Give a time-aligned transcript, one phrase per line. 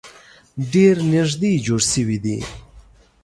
[0.73, 2.37] ډیر نیږدې جوړ شوي دي.